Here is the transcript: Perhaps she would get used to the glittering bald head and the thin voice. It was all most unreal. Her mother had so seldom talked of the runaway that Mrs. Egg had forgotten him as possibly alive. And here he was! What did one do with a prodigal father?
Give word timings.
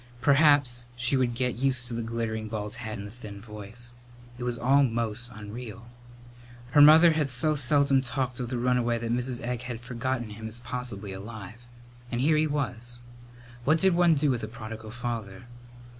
Perhaps 0.19 0.85
she 0.95 1.15
would 1.15 1.35
get 1.35 1.57
used 1.57 1.87
to 1.87 1.93
the 1.93 2.01
glittering 2.01 2.47
bald 2.47 2.73
head 2.73 2.97
and 2.97 3.05
the 3.05 3.11
thin 3.11 3.39
voice. 3.39 3.93
It 4.39 4.43
was 4.43 4.57
all 4.57 4.81
most 4.83 5.29
unreal. 5.31 5.89
Her 6.71 6.81
mother 6.81 7.11
had 7.11 7.29
so 7.29 7.53
seldom 7.53 8.01
talked 8.01 8.39
of 8.39 8.49
the 8.49 8.57
runaway 8.57 8.97
that 8.97 9.11
Mrs. 9.13 9.41
Egg 9.41 9.61
had 9.61 9.79
forgotten 9.79 10.31
him 10.31 10.47
as 10.47 10.57
possibly 10.61 11.13
alive. 11.13 11.59
And 12.11 12.19
here 12.19 12.35
he 12.37 12.47
was! 12.47 13.03
What 13.63 13.77
did 13.77 13.93
one 13.93 14.15
do 14.15 14.31
with 14.31 14.41
a 14.43 14.47
prodigal 14.47 14.89
father? 14.89 15.45